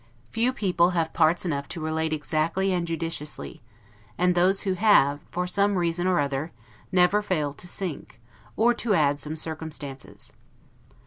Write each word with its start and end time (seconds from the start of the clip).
Few 0.31 0.51
people 0.51 0.89
have 0.97 1.13
parts 1.13 1.45
enough 1.45 1.67
to 1.69 1.79
relate 1.79 2.11
exactly 2.11 2.73
and 2.73 2.87
judiciously: 2.87 3.61
and 4.17 4.33
those 4.33 4.61
who 4.61 4.73
have, 4.73 5.19
for 5.29 5.45
some 5.45 5.77
reason 5.77 6.07
or 6.07 6.19
other, 6.19 6.51
never 6.91 7.21
fail 7.21 7.53
to 7.53 7.67
sink, 7.67 8.19
or 8.57 8.73
to 8.73 8.95
add 8.95 9.19
some 9.19 9.35
circumstances. 9.35 10.33